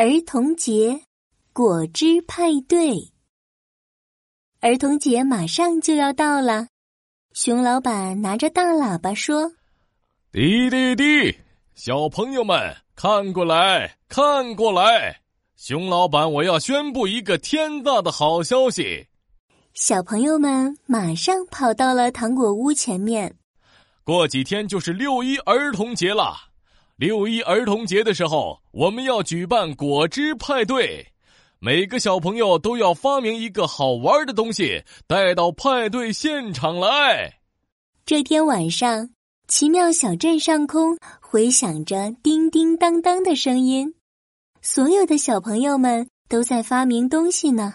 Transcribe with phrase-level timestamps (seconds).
[0.00, 1.00] 儿童节，
[1.52, 3.10] 果汁派对。
[4.60, 6.68] 儿童节马上就要到了，
[7.32, 9.50] 熊老板拿着大喇叭说
[10.30, 11.36] ：“滴滴滴，
[11.74, 15.22] 小朋友们看过来，看过来！
[15.56, 19.08] 熊老板，我要宣布一个天大的好消息！”
[19.74, 23.36] 小朋友们马上跑到了糖果屋前面。
[24.04, 26.47] 过几天就是六一儿童节了。
[26.98, 31.06] 六一儿童节的时候，我们要举办果汁派对，
[31.60, 37.38] 每个小朋友都要发明一个好玩的东西带到派对现场来。
[38.04, 39.10] 这天晚上，
[39.46, 43.94] 奇妙小镇上空回响着叮叮当当的声音，
[44.60, 47.74] 所有的小朋友们都在发明东西呢。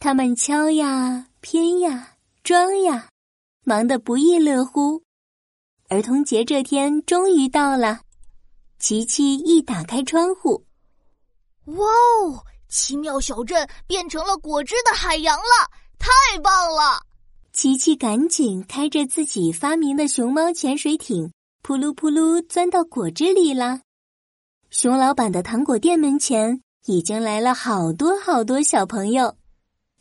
[0.00, 3.10] 他们敲呀、拼呀、装呀，
[3.66, 5.02] 忙得不亦乐乎。
[5.90, 8.00] 儿童节这天终于到了，
[8.78, 10.64] 琪琪一打开窗户，
[11.64, 12.44] 哇哦！
[12.68, 17.02] 奇妙小镇变成了果汁的海洋了，太棒了！
[17.52, 23.80] 琪琪赶紧开着自己发明的熊猫潜水艇，扑噜扑噜钻到果汁里了。
[24.70, 29.34] 熊老板的糖果店门前已经来了好多好多小朋友，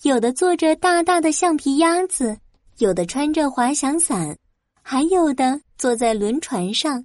[0.03, 2.37] 有的坐着大大的橡皮鸭子，
[2.77, 4.37] 有的穿着滑翔伞。
[4.83, 7.03] 还有的坐在轮船上，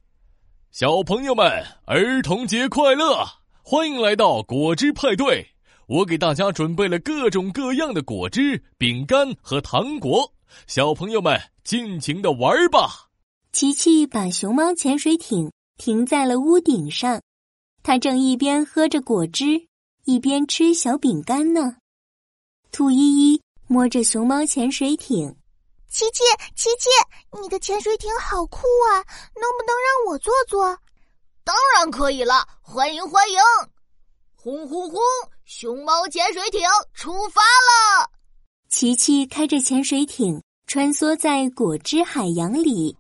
[0.73, 1.47] 小朋友们，
[1.85, 3.27] 儿童节快乐！
[3.63, 5.47] 欢迎来到果汁派对。
[5.87, 10.33] 我给大家准备了各种各样的果汁、饼干和糖果，
[10.67, 13.11] 小朋友们尽情的玩吧。
[13.53, 17.21] 琪琪把熊猫潜水艇停在了屋顶上，
[17.83, 19.67] 他正一边喝着果汁，
[20.07, 21.77] 一边吃小饼干呢。
[22.71, 25.37] 兔依依摸着熊猫潜水艇。
[25.93, 26.25] 琪琪，
[26.57, 26.89] 琪琪，
[27.39, 29.05] 你的潜水艇好酷啊！
[29.35, 30.65] 能不能让我坐坐？
[31.45, 33.39] 当然可以了，欢迎欢迎！
[34.35, 34.99] 轰轰轰！
[35.45, 36.63] 熊猫潜水艇
[36.95, 38.11] 出发了。
[38.71, 42.97] 琪琪开着潜水艇穿梭在果汁海洋里。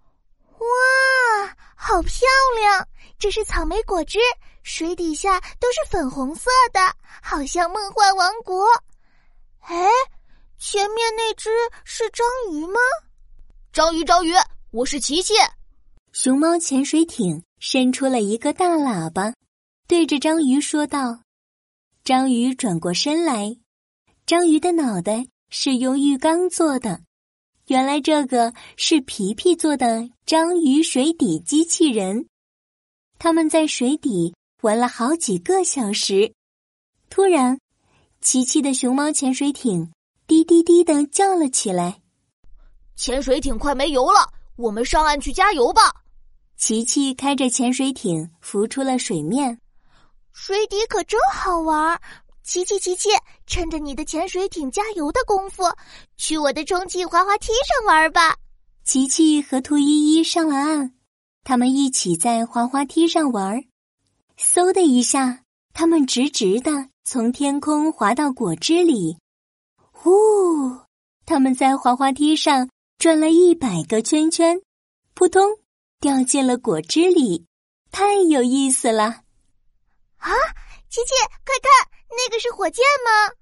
[0.58, 2.86] 哇，好漂亮！
[3.18, 4.18] 这是草莓果汁，
[4.62, 8.66] 水底下都是粉红色的，好像梦幻王国。
[9.60, 9.88] 哎。
[10.64, 11.50] 前面那只
[11.84, 12.78] 是章鱼吗？
[13.72, 14.30] 章鱼，章鱼，
[14.70, 15.34] 我是琪琪。
[16.12, 19.34] 熊猫潜水艇伸出了一个大喇叭，
[19.88, 21.24] 对着章鱼说道
[22.04, 23.56] ：“章鱼转过身来，
[24.24, 27.00] 章鱼的脑袋是用浴缸做的。
[27.66, 32.28] 原来这个是皮皮做的章鱼水底机器人。
[33.18, 36.32] 他们在水底玩了好几个小时。
[37.10, 37.58] 突然，
[38.20, 39.90] 琪琪的熊猫潜水艇。”
[40.32, 42.00] 滴滴滴的叫了起来，
[42.96, 45.92] 潜水艇快没油了，我们上岸去加油吧。
[46.56, 49.60] 琪琪开着潜水艇浮出了水面，
[50.32, 52.00] 水底可真好玩。
[52.42, 53.10] 琪琪，琪琪，
[53.46, 55.64] 趁着你的潜水艇加油的功夫，
[56.16, 58.34] 去我的充气滑滑梯上玩吧。
[58.84, 60.94] 琪琪和兔依依上了岸，
[61.44, 63.62] 他们一起在滑滑梯上玩。
[64.38, 65.44] 嗖的一下，
[65.74, 69.18] 他们直直的从天空滑到果汁里。
[70.02, 70.80] 呼！
[71.24, 72.68] 他们在滑滑梯上
[72.98, 74.60] 转了一百个圈圈，
[75.14, 75.44] 扑通
[76.00, 77.46] 掉进了果汁里，
[77.92, 79.04] 太有意思了！
[80.16, 80.30] 啊，
[80.88, 81.14] 琪琪，
[81.44, 83.36] 快看，那个是火箭吗？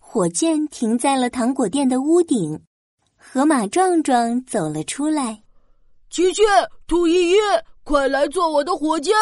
[0.00, 2.62] 火箭停在了糖果店的屋顶，
[3.18, 5.42] 河马壮壮走了出来。
[6.08, 6.40] 琪琪，
[6.86, 7.36] 兔依依，
[7.84, 9.14] 快来坐我的火箭！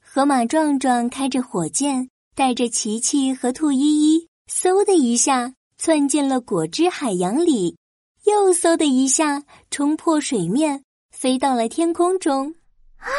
[0.00, 5.52] 河马壮壮开着火箭，带着琪琪和兔依依，嗖的一下。
[5.84, 7.76] 窜进了果汁海洋里，
[8.22, 12.54] 又嗖的一下冲破水面，飞到了天空中。
[12.98, 13.10] 啊！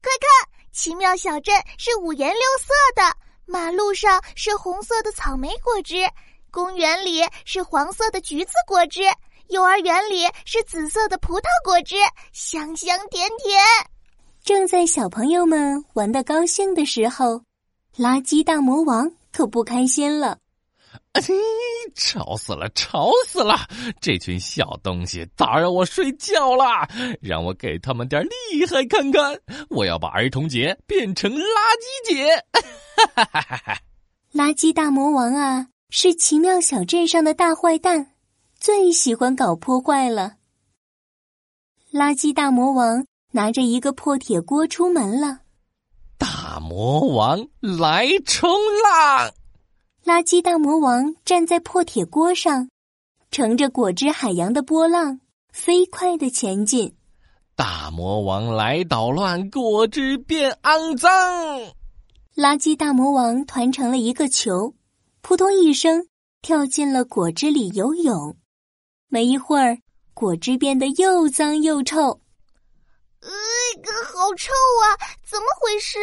[0.00, 3.14] 快看，奇妙小镇是五颜六色的，
[3.44, 5.96] 马路上是红色的草莓果汁，
[6.50, 9.02] 公园里是黄色的橘子果汁，
[9.48, 11.96] 幼儿园里是紫色的葡萄果汁，
[12.32, 13.60] 香香甜甜。
[14.42, 17.42] 正在小朋友们玩的高兴的时候，
[17.98, 20.38] 垃圾大魔王可不开心了。
[21.16, 21.22] 哎，
[21.94, 23.56] 吵死了，吵死了！
[24.00, 26.64] 这群小东西打扰我睡觉了，
[27.22, 29.40] 让我给他们点厉害看看！
[29.70, 31.46] 我要把儿童节变成垃
[32.08, 32.28] 圾节！
[33.14, 33.78] 哈哈哈哈
[34.32, 38.14] 垃圾大魔王啊，是奇妙小镇上的大坏蛋，
[38.58, 40.34] 最喜欢搞破坏了。
[41.92, 45.38] 垃圾大魔王拿着一个破铁锅出门了。
[46.18, 48.50] 大魔王来冲
[48.82, 49.32] 浪！
[50.04, 52.68] 垃圾大魔王站在破铁锅上，
[53.30, 55.18] 乘着果汁海洋的波浪，
[55.50, 56.94] 飞快的前进。
[57.56, 61.10] 大魔王来捣乱，果汁变肮脏。
[62.36, 64.74] 垃圾大魔王团成了一个球，
[65.22, 66.06] 扑通一声
[66.42, 68.36] 跳进了果汁里游泳。
[69.08, 69.78] 没一会儿，
[70.12, 72.20] 果汁变得又脏又臭。
[73.22, 73.30] 呃，
[74.04, 75.00] 好臭啊！
[75.24, 75.98] 怎么回事？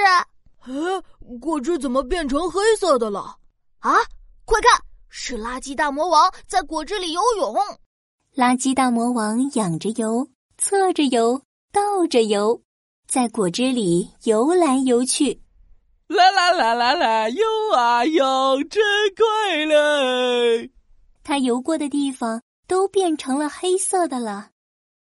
[0.62, 3.38] 哎，果汁怎么变成黑色的了？
[3.82, 3.94] 啊！
[4.46, 7.56] 快看，是垃圾大魔王在果汁里游泳。
[8.36, 11.42] 垃圾大魔王仰着游，侧着游，
[11.72, 12.62] 倒着游，
[13.08, 15.42] 在果汁里游来游去。
[16.08, 17.44] 啦啦啦啦啦，游
[17.76, 18.84] 啊游，真
[19.16, 20.70] 快乐！
[21.24, 24.50] 他游过的地方都变成了黑色的了，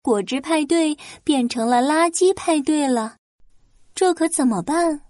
[0.01, 3.18] 果汁派对变成了垃圾派对了，
[3.94, 5.01] 这可怎么办？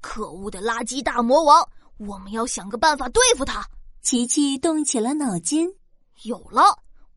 [0.00, 1.66] 可恶的垃圾大魔王，
[1.98, 3.66] 我们要想个办法对付他。
[4.02, 5.68] 琪琪动起了脑筋，
[6.22, 6.62] 有了，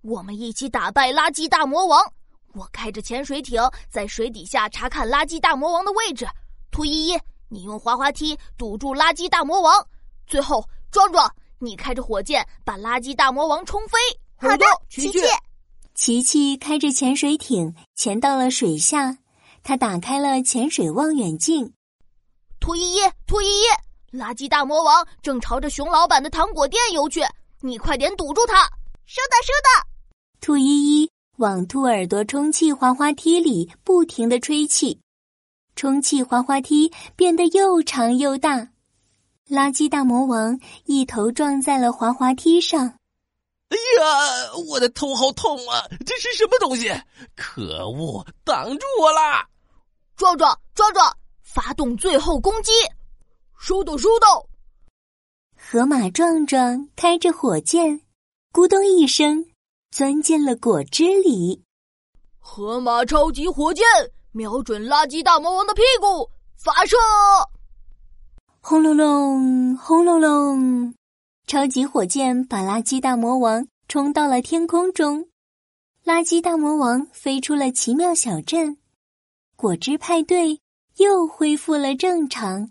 [0.02, 2.02] 我们一起打败垃圾大魔王。
[2.54, 6.26] 我开着潜水艇在水底下查看垃圾大魔王的位置，
[6.72, 7.20] 兔依依。
[7.50, 9.88] 你用滑滑梯堵住垃圾大魔王，
[10.26, 13.98] 最后壮壮，你开着火箭把垃圾大魔王冲飞。
[14.36, 15.20] 好的，琪琪。
[15.94, 19.18] 琪琪开着潜水艇潜到了水下，
[19.64, 21.74] 他打开了潜水望远镜。
[22.60, 23.64] 兔依依，兔依依，
[24.12, 27.22] 垃圾大魔王正朝着熊老板的糖果店游去，
[27.60, 28.64] 你快点堵住他。
[29.06, 29.88] 收到，收到。
[30.40, 35.00] 兔依依往兔耳朵充气滑滑梯里不停的吹气。
[35.76, 38.70] 充气滑滑梯变得又长又大，
[39.50, 42.98] 垃圾大魔王一头撞在了滑滑梯上。
[43.70, 45.84] 哎呀，我的头好痛啊！
[46.06, 46.90] 这是什么东西？
[47.36, 49.46] 可恶，挡住我啦！
[50.16, 51.14] 壮壮，壮壮，
[51.44, 52.72] 发动最后攻击！
[53.60, 54.48] 收到，收到。
[55.56, 58.02] 河马壮壮开着火箭，
[58.54, 59.46] 咕咚一声
[59.92, 61.64] 钻进了果汁里。
[62.40, 63.84] 河马超级火箭。
[64.34, 66.96] 瞄准垃圾大魔王的屁股，发射！
[68.62, 70.94] 轰隆隆，轰隆隆！
[71.48, 75.28] 超级火箭把垃圾大魔王冲到了天空中，
[76.06, 78.78] 垃圾大魔王飞出了奇妙小镇，
[79.56, 80.62] 果汁派对
[80.98, 82.70] 又恢复了正常。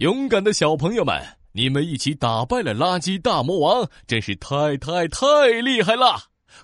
[0.00, 1.14] 勇敢的小朋友们，
[1.52, 6.18] 你们一起打败了垃圾大魔王，真是太太太厉害了！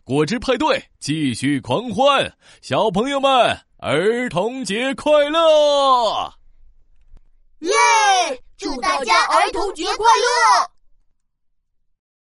[0.04, 3.30] 果汁派对继续狂欢，小朋友们。
[3.80, 6.32] 儿童节快乐！
[7.58, 7.70] 耶！
[8.56, 10.75] 祝大家儿童节快乐！